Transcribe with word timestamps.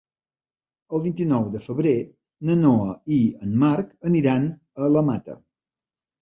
El 0.97 1.01
vint-i-nou 1.01 1.43
de 1.55 1.61
febrer 1.65 1.91
na 2.51 2.55
Noa 2.63 2.95
i 3.19 3.21
en 3.49 3.53
Marc 3.65 3.93
aniran 4.11 4.49
a 4.87 4.91
la 4.97 5.05
Mata. 5.13 5.39